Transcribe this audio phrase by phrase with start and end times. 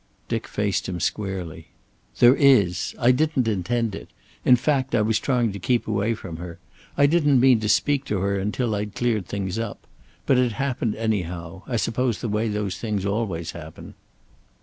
[0.27, 1.67] Dick faced him squarely.
[2.17, 2.95] "There is.
[2.97, 4.09] I didn't intend it.
[4.43, 6.57] In fact, I was trying to keep away from her.
[6.97, 9.85] I didn't mean to speak to her until I'd cleared things up.
[10.25, 13.93] But it happened anyhow; I suppose the way those things always happen."